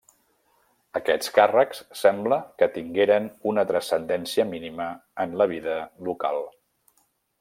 Aquests 0.99 1.29
càrrecs 1.35 1.81
sembla 1.99 2.39
que 2.61 2.69
tengueren 2.77 3.27
una 3.51 3.67
transcendència 3.73 4.47
mínima 4.55 4.89
en 5.27 5.37
la 5.43 5.49
vida 5.53 5.77
local. 6.09 6.43